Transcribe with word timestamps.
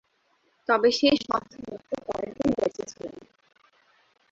তবে 0.69 0.89
সেই 0.91 1.17
সন্তান 1.21 1.61
মাত্র 1.67 1.93
কয়েকদিন 2.07 2.49
বেঁচে 2.57 2.83
ছিলেন। 2.91 3.15